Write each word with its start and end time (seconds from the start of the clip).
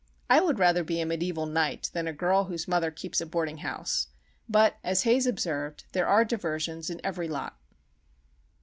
I 0.31 0.39
would 0.41 0.57
rather 0.57 0.83
be 0.83 0.99
a 0.99 1.05
mediæval 1.05 1.51
knight 1.51 1.91
than 1.93 2.07
a 2.07 2.11
girl 2.11 2.45
whose 2.45 2.67
mother 2.67 2.89
keeps 2.89 3.21
a 3.21 3.25
boarding 3.27 3.59
house,—but, 3.59 4.77
as 4.83 5.03
Haze 5.03 5.27
observed, 5.27 5.83
there 5.91 6.07
are 6.07 6.25
diversions 6.25 6.89
in 6.89 6.99
every 7.03 7.27
lot. 7.27 7.59